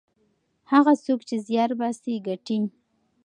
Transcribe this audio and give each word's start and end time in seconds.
هغه 0.71 0.93
څوک 1.05 1.19
چې 1.29 1.35
زیار 1.47 1.71
باسي 1.79 2.13
ګټي. 2.27 2.59